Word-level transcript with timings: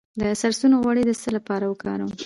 د 0.21 0.23
سرسونو 0.41 0.75
غوړي 0.83 1.03
د 1.05 1.11
څه 1.21 1.29
لپاره 1.37 1.65
وکاروم؟ 1.67 2.11